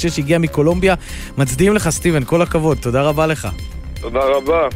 [0.00, 0.94] חושב שהגיע מקולומביה.
[1.38, 3.48] מצדיעים לך, סטיבן, כל הכבוד, תודה רבה לך.
[4.00, 4.68] תודה רבה.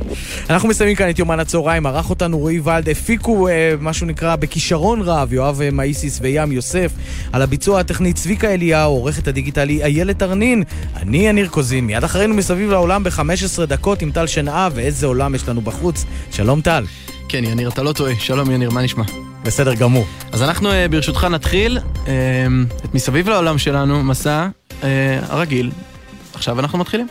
[0.50, 5.02] אנחנו מסיימים כאן את יומן הצהריים, ערך אותנו רועי ולד, הפיקו אה, מה שנקרא בכישרון
[5.02, 6.92] רב, יואב אה, מאיסיס וים יוסף,
[7.32, 10.62] על הביצוע הטכני צביקה אליהו, עורכת הדיגיטלי איילת ארנין,
[10.96, 15.48] אני יניר קוזין, מיד אחרינו מסביב לעולם ב-15 דקות עם טל שנאה, ואיזה עולם יש
[15.48, 16.04] לנו בחוץ.
[16.30, 16.84] שלום טל.
[17.28, 18.12] כן, יניר, אתה לא טועה.
[18.18, 19.04] שלום יניר, מה נשמע?
[19.44, 20.06] בסדר גמור.
[20.32, 22.12] אז אנחנו אה, ברשותך נתחיל אה,
[22.84, 24.48] את מסביב לעולם שלנו, מסע
[24.84, 25.70] אה, הרגיל.
[26.34, 27.06] עכשיו אנחנו מתחילים.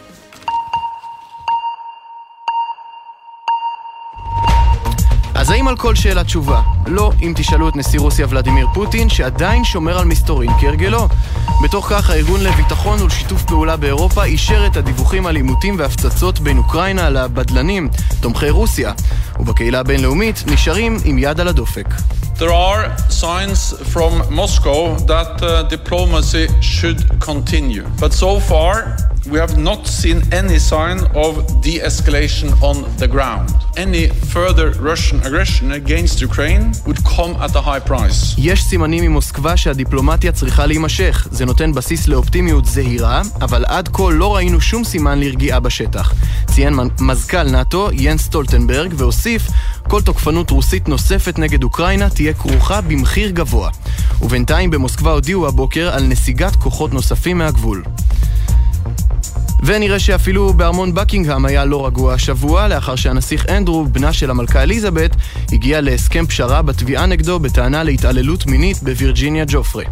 [5.36, 6.62] אז האם על כל שאלה תשובה?
[6.88, 11.08] לא, אם תשאלו את נשיא רוסיה ולדימיר פוטין, שעדיין שומר על מסתורין כהרגלו.
[11.64, 17.10] בתוך כך, הארגון לביטחון ולשיתוף פעולה באירופה אישר את הדיווחים על עימותים והפצצות בין אוקראינה
[17.10, 17.90] לבדלנים,
[18.22, 18.92] תומכי רוסיה.
[19.40, 21.88] ובקהילה הבינלאומית נשארים עם יד על הדופק.
[22.40, 27.86] There are signs from Moscow that uh, diplomacy should continue.
[28.00, 28.98] But so far,
[29.32, 33.50] we have not seen any sign of de escalation on the ground.
[33.78, 38.36] Any further Russian aggression against Ukraine would come at a high price.
[38.38, 41.28] יש סימנים ממוסקבה שהדיפלומטיה צריכה להימשך.
[41.32, 46.14] זה נותן בסיס לאופטימיות זהירה, אבל עד כה לא ראינו שום סימן לרגיעה בשטח.
[46.46, 49.48] ציין מזכ"ל נאט"ו, יאנס סטולטנברג, והוסיף,
[49.88, 53.70] כל תוקפנות רוסית נוספת נגד אוקראינה תהיה כרוכה במחיר גבוה.
[54.22, 57.84] ובינתיים במוסקבה הודיעו הבוקר על נסיגת כוחות נוספים מהגבול.
[59.66, 65.16] ונראה שאפילו בארמון בקינגהם היה לא רגוע השבוע, לאחר שהנסיך אנדרו, בנה של המלכה אליזבת,
[65.52, 69.86] הגיע להסכם פשרה בתביעה נגדו בטענה להתעללות מינית בווירג'יניה ג'ופרי.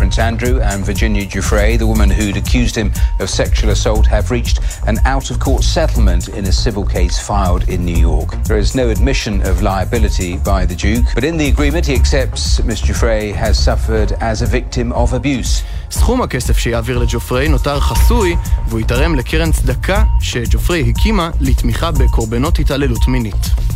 [0.00, 4.58] Prince Andrew and Virginia Giuffre, the woman who'd accused him of sexual assault, have reached
[4.86, 8.30] an out of court settlement in a civil case filed in New York.
[8.44, 12.64] There is no admission of liability by the Duke, but in the agreement he accepts
[12.64, 15.62] Miss Giuffre has suffered as a victim of abuse.
[15.90, 18.36] סכום הכסף שיעביר לג'ופרי נותר חסוי,
[18.68, 23.69] והוא יתרם לקרן צדקה שג'ופרי הקימה לתמיכה בקורבנות התעללות מינית.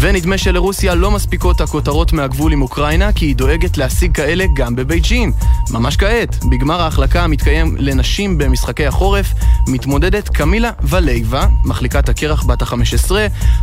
[0.00, 5.32] ונדמה שלרוסיה לא מספיקות הכותרות מהגבול עם אוקראינה, כי היא דואגת להשיג כאלה גם בבייג'ין.
[5.70, 9.32] ממש כעת, בגמר ההחלקה המתקיים לנשים במשחקי החורף,
[9.68, 13.10] מתמודדת קמילה ולייבה, מחליקת הקרח בת ה-15,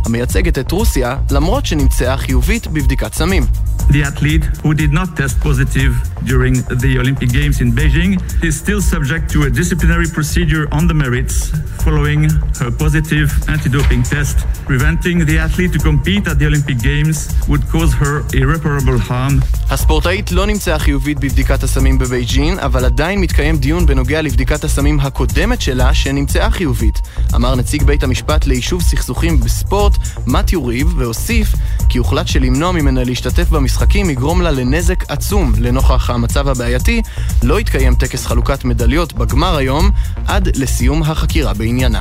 [0.04, 3.46] המייצגת את רוסיה, למרות שנמצאה חיובית בבדיקת סמים.
[3.88, 6.54] The athlete who did not test positive during
[6.84, 8.12] the Olympic Games in Beijing
[8.48, 11.36] is still subject to a disciplinary procedure on the merits
[11.84, 12.20] following
[12.60, 14.36] her positive anti-doping test.
[14.70, 17.18] Preventing the athlete to compete at the Olympic Games
[17.50, 19.40] would cause her irreparable harm.
[19.70, 25.60] הספורטאית לא נמצאה חיובית בבדיקת הסמים בבייג'ין, אבל עדיין מתקיים דיון בנוגע לבדיקת הסמים הקודמת
[25.60, 27.00] שלה, שנמצאה חיובית.
[27.34, 29.96] אמר נציג בית המשפט ליישוב סכסוכים בספורט,
[30.26, 31.54] מתיו ריב, והוסיף
[31.88, 35.52] כי הוחלט שלמנוע ממנה להשתתף במשחקים יגרום לה לנזק עצום.
[35.58, 37.02] לנוכח המצב הבעייתי,
[37.42, 39.90] לא יתקיים טקס חלוקת מדליות בגמר היום,
[40.26, 42.00] עד לסיום החקירה בעניינה.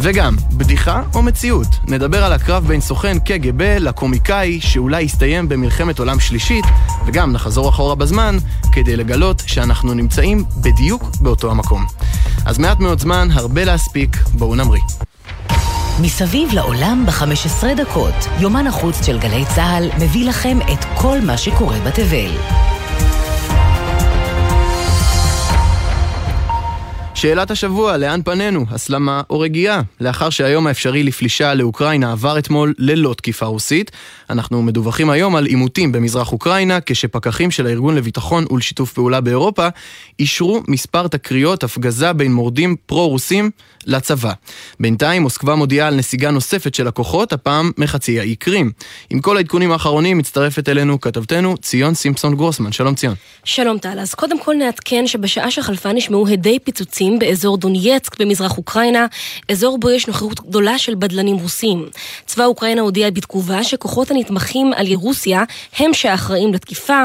[0.00, 1.66] וגם, בדיחה או מציאות?
[1.88, 6.64] נדבר על הקרב בין סוכן קג"ב לקומיקאי שאולי יסתיים במלחמת עולם שלישית,
[7.06, 8.36] וגם נחזור אחורה בזמן
[8.72, 11.86] כדי לגלות שאנחנו נמצאים בדיוק באותו המקום.
[12.46, 14.82] אז מעט מאוד זמן, הרבה להספיק, בואו נמריא.
[16.00, 21.78] מסביב לעולם ב-15 דקות, יומן החוץ של גלי צה"ל מביא לכם את כל מה שקורה
[21.78, 22.67] בתבל.
[27.20, 28.64] שאלת השבוע, לאן פנינו?
[28.70, 29.80] הסלמה או רגיעה?
[30.00, 33.90] לאחר שהיום האפשרי לפלישה לאוקראינה עבר אתמול ללא תקיפה רוסית,
[34.30, 39.68] אנחנו מדווחים היום על עימותים במזרח אוקראינה, כשפקחים של הארגון לביטחון ולשיתוף פעולה באירופה
[40.18, 43.50] אישרו מספר תקריות הפגזה בין מורדים פרו-רוסים
[43.86, 44.32] לצבא.
[44.80, 48.72] בינתיים מוסקבה מודיעה על נסיגה נוספת של הכוחות, הפעם מחצי האי קרים.
[49.10, 52.72] עם כל העדכונים האחרונים מצטרפת אלינו כתבתנו ציון סימפסון גרוסמן.
[52.72, 53.14] שלום ציון.
[53.44, 59.06] שלום טל, אז קודם כל נעדכן שבשעה שחלפה נשמעו הדי פיצוצים באזור דונייצק במזרח אוקראינה,
[59.50, 61.88] אזור בו יש נוכחות גדולה של בדלנים רוסים.
[62.26, 65.42] צבא אוקראינה הודיע בתגובה שכוחות הנתמכים על רוסיה
[65.78, 67.04] הם שאחראים לתקיפה,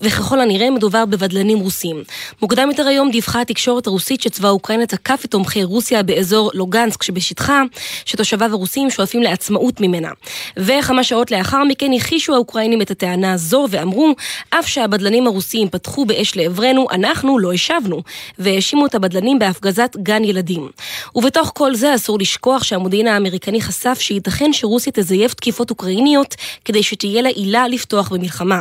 [0.00, 2.02] וככל הנראה מדובר בבדלנים רוסים.
[2.42, 7.62] מוקדם יותר היום דיווחה התקשורת הרוסית שצבא אוקראינה תקף את תומכי רוסיה באזור לוגנסק שבשטחה,
[8.04, 10.10] שתושביו הרוסים שואפים לעצמאות ממנה.
[10.56, 14.14] וכמה שעות לאחר מכן הכחישו האוקראינים את הטענה הזו ואמרו,
[14.50, 18.02] אף שהבדלנים הרוסים פתחו באש לעברנו, אנחנו לא השבנו,
[18.38, 20.68] והאשימו את הבדלנים בהפגזת גן ילדים.
[21.14, 26.34] ובתוך כל זה אסור לשכוח שהמודיעין האמריקני חשף שייתכן שרוסיה תזייף תקיפות אוקראיניות
[26.64, 28.60] כדי שתהיה לה עילה לפתוח במלחמה.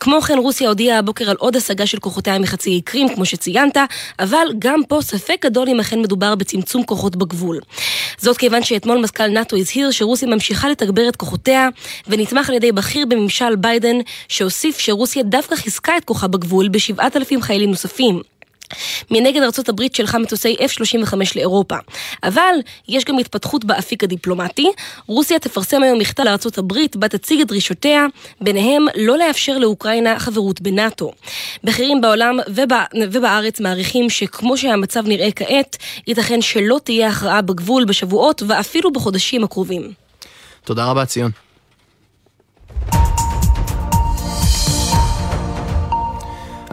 [0.00, 3.76] כמו כן רוסיה הודיעה הבוקר על עוד השגה של כוחותיה מחצי האי קרים, כמו שציינת,
[4.18, 7.60] אבל גם פה ספק גדול אם אכן מדובר בצמצום כוחות בגבול.
[8.18, 11.68] זאת כיוון שאתמול מזכ"ל נאט"ו הזהיר שרוסיה ממשיכה לתגבר את כוחותיה,
[12.08, 13.96] ונתמך על ידי בכיר בממשל ביידן,
[14.28, 18.35] שהוסיף שרוסיה דווקא חיזקה את כוחה בגבול בשבעת אלפים חיילים נוספים.
[19.10, 21.76] מנגד ארצות הברית שלחה מטוסי F-35 לאירופה.
[22.22, 22.54] אבל
[22.88, 24.70] יש גם התפתחות באפיק הדיפלומטי.
[25.06, 28.06] רוסיה תפרסם היום מכתב לארצות הברית בה תציג את דרישותיה,
[28.40, 31.12] ביניהם לא לאפשר לאוקראינה חברות בנאט"ו.
[31.64, 35.76] בכירים בעולם ובא, ובארץ מעריכים שכמו שהמצב נראה כעת,
[36.06, 39.92] ייתכן שלא תהיה הכרעה בגבול בשבועות ואפילו בחודשים הקרובים.
[40.64, 41.30] תודה רבה, ציון.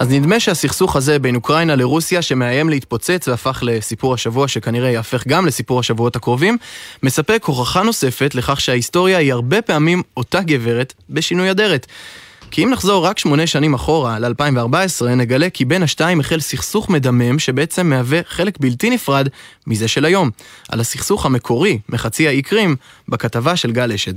[0.03, 5.45] אז נדמה שהסכסוך הזה בין אוקראינה לרוסיה, שמאיים להתפוצץ והפך לסיפור השבוע, שכנראה יהפך גם
[5.45, 6.57] לסיפור השבועות הקרובים,
[7.03, 11.87] מספק הוכחה נוספת לכך שההיסטוריה היא הרבה פעמים אותה גברת בשינוי אדרת.
[12.51, 17.39] כי אם נחזור רק שמונה שנים אחורה, ל-2014, נגלה כי בין השתיים החל סכסוך מדמם
[17.39, 19.27] שבעצם מהווה חלק בלתי נפרד
[19.67, 20.29] מזה של היום.
[20.69, 22.75] על הסכסוך המקורי מחצי האי קרים,
[23.09, 24.13] בכתבה של גל אשד.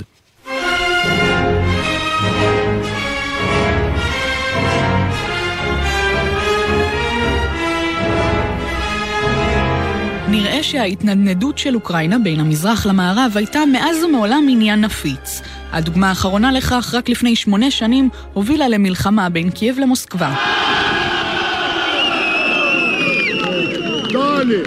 [10.66, 15.42] שההתנדנדות של אוקראינה בין המזרח למערב הייתה מאז ומעולם עניין נפיץ.
[15.72, 20.34] הדוגמה האחרונה לכך, רק לפני שמונה שנים, הובילה למלחמה בין קייב למוסקבה.
[24.14, 24.64] Далі.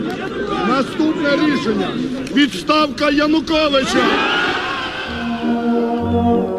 [0.68, 1.88] Наступне рішення.
[2.34, 4.37] Відставка Януковича.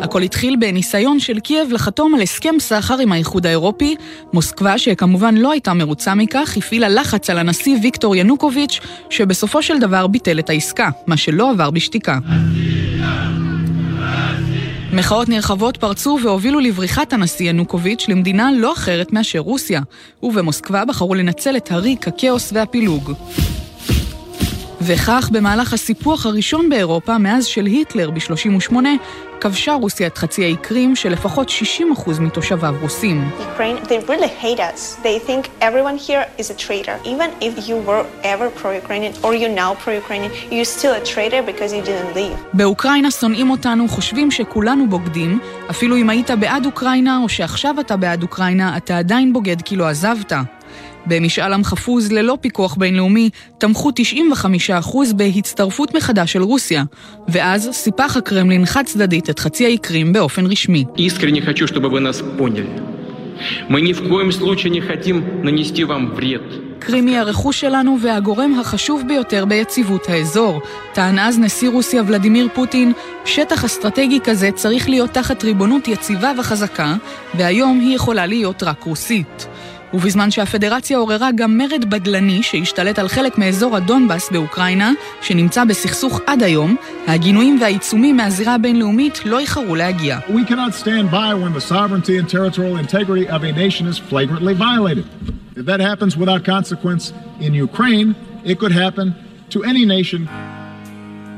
[0.00, 3.96] הכל התחיל בניסיון של קייב לחתום על הסכם סחר עם האיחוד האירופי.
[4.32, 8.80] מוסקבה, שכמובן לא הייתה מרוצה מכך, הפעילה לחץ על הנשיא ויקטור ינוקוביץ',
[9.10, 12.18] שבסופו של דבר ביטל את העסקה, מה שלא עבר בשתיקה.
[14.92, 19.80] מחאות נרחבות פרצו והובילו לבריחת הנשיא ינוקוביץ' למדינה לא אחרת מאשר רוסיה,
[20.22, 23.12] ובמוסקבה בחרו לנצל את הריק, הכאוס והפילוג.
[24.82, 28.74] וכך, במהלך הסיפוח הראשון באירופה מאז של היטלר ב-38,
[29.40, 33.30] כבשה רוסיה את חצי האי קרים, שלפחות 60% מתושביו רוסים.
[33.38, 34.96] Ukraine, they really hate us.
[35.02, 37.06] They think everyone here is a traitor.
[37.06, 41.72] Even if you were ever pro-Ukrainian or you're now pro-Ukrainian, you're still a traitor because
[41.72, 42.36] you didn't leave.
[42.52, 45.38] באוקראינה שונאים אותנו, חושבים שכולנו בוגדים.
[45.70, 49.88] אפילו אם היית בעד אוקראינה, או שעכשיו אתה בעד אוקראינה, אתה עדיין בוגד כי לא
[49.88, 50.32] עזבת.
[51.05, 56.83] במשאל עם חפוז ללא פיקוח בינלאומי, תמכו 95% בהצטרפות מחדש של רוסיה,
[57.27, 60.85] ואז סיפח הקרמלין חד צדדית את חצי האי קרים באופן רשמי.
[60.97, 62.69] Искренне хочу, чтобы вы нас поняли.
[63.69, 66.41] Мы ни в коем случае не хотим нанести вам вред.
[66.79, 70.61] קרים היא הרכוש שלנו והגורם החשוב ביותר ביציבות האזור.
[70.93, 72.93] טען אז נשיא רוסיה ולדימיר פוטין,
[73.25, 76.95] שטח אסטרטגי כזה צריך להיות תחת ריבונות יציבה וחזקה,
[77.33, 79.47] והיום היא יכולה להיות רק רוסית.
[79.94, 84.92] ובזמן שהפדרציה עוררה גם מרד בדלני שהשתלט על חלק מאזור הדונבאס באוקראינה,
[85.22, 86.76] שנמצא בסכסוך עד היום,
[87.06, 90.18] הגינויים והעיצומים מהזירה הבינלאומית לא איחרו להגיע.
[97.54, 98.12] Ukraine,
[99.50, 100.49] to any nation.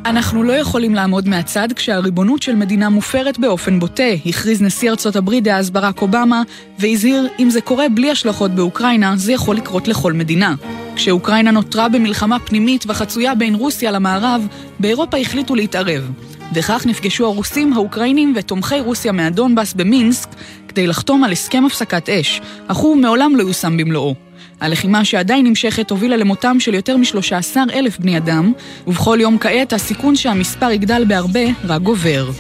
[0.07, 5.45] אנחנו לא יכולים לעמוד מהצד כשהריבונות של מדינה מופרת באופן בוטה, הכריז נשיא ארצות הברית
[5.45, 6.43] דאז ברק אובמה,
[6.79, 10.55] והזהיר, אם זה קורה בלי השלכות באוקראינה, זה יכול לקרות לכל מדינה.
[10.97, 14.47] כשאוקראינה נותרה במלחמה פנימית וחצויה בין רוסיה למערב,
[14.81, 16.11] באירופה החליטו להתערב.
[16.55, 20.29] וכך נפגשו הרוסים, האוקראינים ותומכי רוסיה מהדונבאס במינסק
[20.73, 24.15] כדי לחתום על הסכם הפסקת אש, אך הוא מעולם לא יושם במלואו.
[24.61, 28.53] הלחימה שעדיין נמשכת הובילה למותם של יותר מ-13 אלף בני אדם,
[28.87, 32.31] ובכל יום כעת הסיכון שהמספר יגדל בהרבה רק גובר.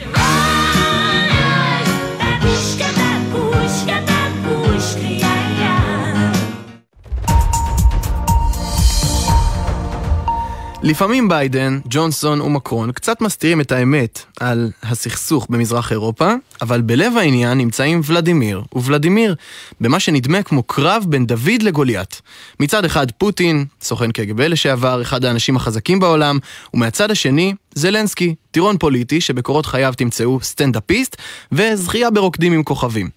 [10.84, 17.58] לפעמים ביידן, ג'ונסון ומקרון קצת מסתירים את האמת על הסכסוך במזרח אירופה, אבל בלב העניין
[17.58, 19.34] נמצאים ולדימיר וולדימיר,
[19.80, 22.22] במה שנדמה כמו קרב בין דוד לגוליית.
[22.60, 26.38] מצד אחד פוטין, סוכן קג"ב לשעבר, אחד האנשים החזקים בעולם,
[26.74, 31.16] ומהצד השני, זלנסקי, טירון פוליטי שבקורות חייו תמצאו סטנדאפיסט,
[31.52, 33.08] וזכייה ברוקדים עם כוכבים.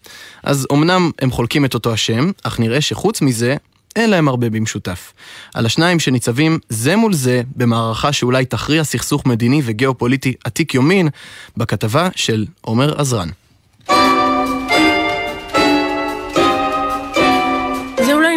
[0.43, 3.55] אז אמנם הם חולקים את אותו השם, אך נראה שחוץ מזה,
[3.95, 5.13] אין להם הרבה במשותף.
[5.53, 11.09] על השניים שניצבים זה מול זה במערכה שאולי תכריע סכסוך מדיני וגיאופוליטי עתיק יומין,
[11.57, 13.29] בכתבה של עומר עזרן.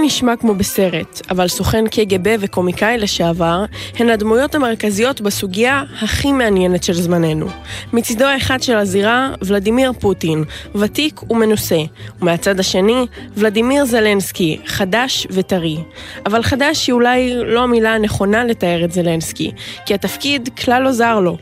[0.08, 3.66] נשמע כמו בסרט, אבל סוכן קג"ב וקומיקאי לשעבר
[3.96, 7.48] הן הדמויות המרכזיות בסוגיה הכי מעניינת של זמננו.
[7.94, 10.44] מצידו האחד של הזירה, ולדימיר פוטין,
[10.76, 11.80] ותיק ומנוסה,
[12.22, 13.06] ומהצד השני,
[13.38, 15.78] ולדימיר זלנסקי, חדש וטרי.
[16.26, 19.52] אבל חדש היא אולי לא המילה הנכונה לתאר את זלנסקי,
[19.86, 21.38] כי התפקיד כלל לא זר לו.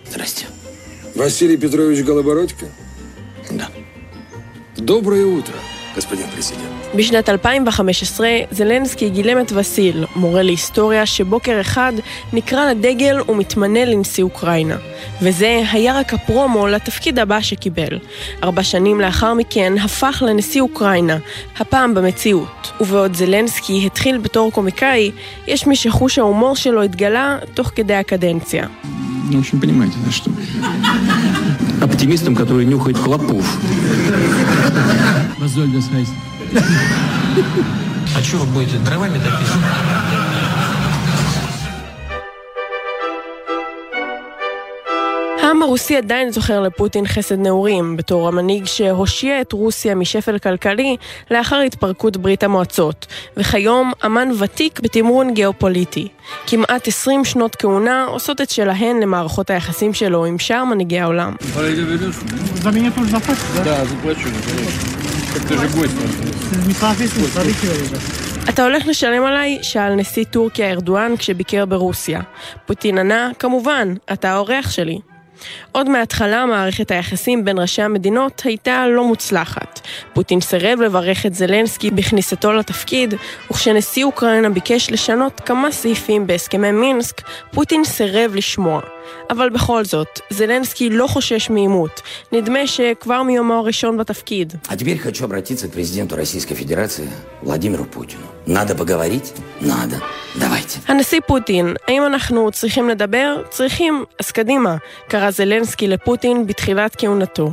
[1.16, 2.66] Василий Петрович Голобородько?
[3.52, 3.68] Да.
[4.78, 5.75] Доброе утро.
[6.97, 11.93] בשנת 2015 זלנסקי גילם את וסיל, מורה להיסטוריה שבוקר אחד
[12.33, 14.77] נקרא לדגל ומתמנה לנשיא אוקראינה.
[15.23, 17.99] וזה היה רק הפרומו לתפקיד הבא שקיבל.
[18.43, 21.17] ארבע שנים לאחר מכן הפך לנשיא אוקראינה,
[21.59, 22.73] הפעם במציאות.
[22.81, 25.11] ובעוד זלנסקי התחיל בתור קומיקאי,
[25.47, 28.67] יש מי שחוש ההומור שלו התגלה תוך כדי הקדנציה.
[31.83, 33.45] оптимистом, который нюхает клопов.
[35.39, 36.15] Was soll das heißen?
[38.17, 40.26] А что вы будете дровами дописывать?
[45.47, 50.97] העם הרוסי עדיין זוכר לפוטין חסד נעורים, בתור המנהיג שהושיע את רוסיה משפל כלכלי
[51.31, 56.09] לאחר התפרקות ברית המועצות, וכיום אמן ותיק בתמרון גיאופוליטי.
[56.47, 61.37] כמעט 20 שנות כהונה עושות את שלהן למערכות היחסים שלו עם שאר מנהיגי העולם.
[68.49, 69.59] אתה הולך לשלם עליי?
[69.63, 72.21] שאל נשיא טורקיה ארדואן כשביקר ברוסיה.
[72.67, 74.99] פוטין ענה, כמובן, אתה האורח שלי.
[75.73, 79.81] עוד מההתחלה מערכת היחסים בין ראשי המדינות הייתה לא מוצלחת.
[80.15, 83.15] פוטין סירב לברך את זלנסקי בכניסתו לתפקיד,
[83.51, 88.96] וכשנשיא אוקראינה ביקש לשנות כמה סעיפים בהסכמי מינסק, פוטין סירב לשמוע.
[89.30, 92.02] אבל בכל זאת, זלנסקי לא חושש מעימות.
[92.32, 94.54] נדמה שכבר מיומו הראשון בתפקיד.
[94.70, 97.10] А теперь хочу обратиться к президенту Российской Федерации
[97.42, 98.28] Владимиру Путину.
[98.48, 99.34] Надо поговорить?
[99.62, 99.98] Надо.
[100.40, 100.80] Давайте.
[100.88, 103.42] הנשיא פוטין, האם אנחנו צריכים לדבר?
[103.50, 104.76] צריכים, אז קדימה,
[105.08, 107.52] קרא זלנסקי לפוטין בתחילת כהונתו.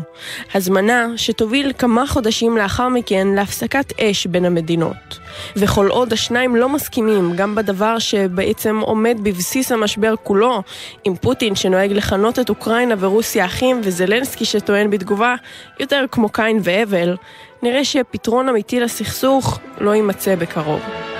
[0.55, 5.19] הזמנה שתוביל כמה חודשים לאחר מכן להפסקת אש בין המדינות.
[5.56, 10.62] וכל עוד השניים לא מסכימים גם בדבר שבעצם עומד בבסיס המשבר כולו,
[11.04, 15.36] עם פוטין שנוהג לכנות את אוקראינה ורוסיה אחים וזלנסקי שטוען בתגובה
[15.80, 17.16] יותר כמו קין והבל,
[17.64, 21.13] נראה שפתרון אמיתי לסכסוך לא יימצא בקרוב.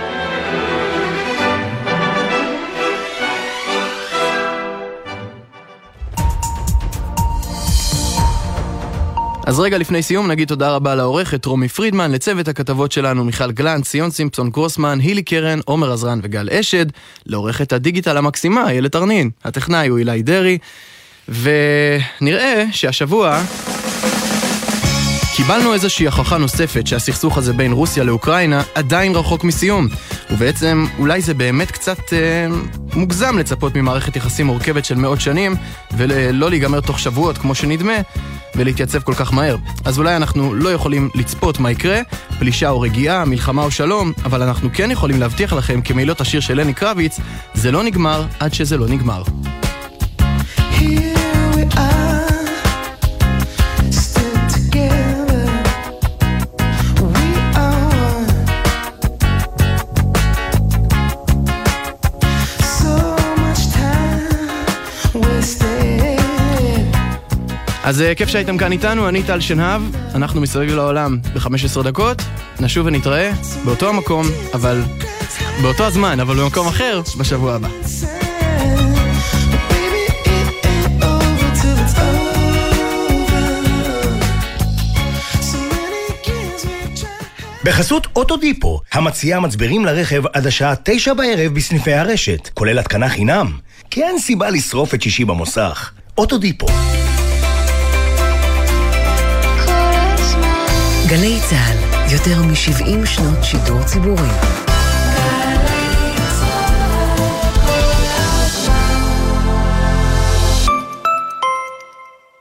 [9.46, 13.86] אז רגע לפני סיום נגיד תודה רבה לעורכת רומי פרידמן, לצוות הכתבות שלנו מיכל גלנט,
[13.86, 16.86] ציון סימפסון קרוסמן, הילי קרן, עומר עזרן וגל אשד,
[17.26, 20.58] לעורכת הדיגיטל המקסימה איילת ארנין, הטכנאי הוא אילי דרעי,
[21.30, 23.42] ונראה שהשבוע
[25.36, 29.88] קיבלנו איזושהי הוכחה נוספת שהסכסוך הזה בין רוסיה לאוקראינה עדיין רחוק מסיום.
[30.32, 32.48] ובעצם אולי זה באמת קצת אה,
[32.94, 35.56] מוגזם לצפות ממערכת יחסים מורכבת של מאות שנים
[35.98, 37.94] ולא להיגמר תוך שבועות כמו שנדמה
[38.56, 39.56] ולהתייצב כל כך מהר.
[39.86, 42.00] אז אולי אנחנו לא יכולים לצפות מה יקרה,
[42.40, 46.62] פלישה או רגיעה, מלחמה או שלום, אבל אנחנו כן יכולים להבטיח לכם כמילות השיר של
[46.62, 47.20] לני קרביץ,
[47.54, 49.24] זה לא נגמר עד שזה לא נגמר.
[50.58, 51.16] Here
[51.56, 52.23] we are,
[67.84, 69.82] אז אה, כיף שהייתם כאן איתנו, אני טל שנהב,
[70.16, 72.22] אנחנו מסביב לעולם ב-15 דקות,
[72.60, 73.32] נשוב ונתראה
[73.66, 74.82] באותו המקום, אבל...
[75.62, 77.68] באותו הזמן, אבל במקום אחר, בשבוע הבא.
[87.64, 93.58] בחסות אוטודיפו, המציעה מצברים לרכב עד השעה תשע בערב בסניפי הרשת, כולל התקנה חינם.
[93.90, 95.92] כי אין סיבה לשרוף את שישי במוסך.
[96.18, 96.68] אוטודיפו.
[101.18, 104.30] גלי צה"ל, יותר מ-70 שנות שידור ציבורי.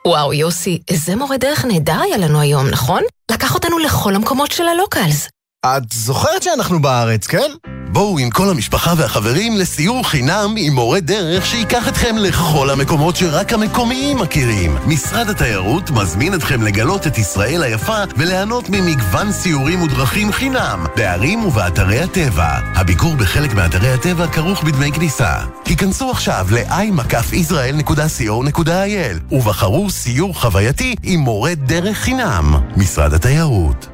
[0.06, 3.02] וואו, יוסי, איזה מורה דרך נהדר היה לנו היום, נכון?
[3.32, 5.28] לקח אותנו לכל המקומות של הלוקלס.
[5.66, 7.50] את זוכרת שאנחנו בארץ, כן?
[7.92, 13.52] בואו עם כל המשפחה והחברים לסיור חינם עם מורה דרך שייקח אתכם לכל המקומות שרק
[13.52, 14.76] המקומיים מכירים.
[14.86, 22.00] משרד התיירות מזמין אתכם לגלות את ישראל היפה וליהנות ממגוון סיורים ודרכים חינם בערים ובאתרי
[22.00, 22.58] הטבע.
[22.74, 25.32] הביקור בחלק מאתרי הטבע כרוך בדמי כניסה.
[25.64, 32.54] היכנסו עכשיו ל-i-israel.co.il ובחרו סיור חווייתי עם מורה דרך חינם.
[32.76, 33.91] משרד התיירות.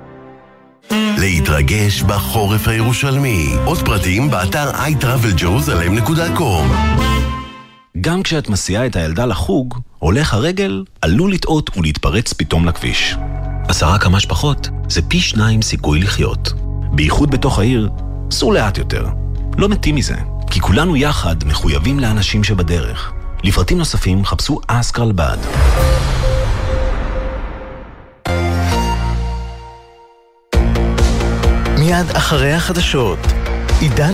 [1.20, 3.48] להתרגש בחורף הירושלמי.
[3.64, 6.42] עוד פרטים באתר iTravelJerusalem.com
[8.00, 13.16] גם כשאת מסיעה את הילדה לחוג, הולך הרגל עלול לטעות ולהתפרץ פתאום לכביש.
[13.68, 16.52] עשרה כמה שפחות זה פי שניים סיכוי לחיות.
[16.92, 17.88] בייחוד בתוך העיר,
[18.30, 19.06] סעו לאט יותר.
[19.58, 20.16] לא מתים מזה,
[20.50, 23.12] כי כולנו יחד מחויבים לאנשים שבדרך.
[23.44, 25.38] לפרטים נוספים חפשו אסקרלבד.
[31.88, 33.18] מיד אחרי החדשות.
[33.80, 34.06] עידן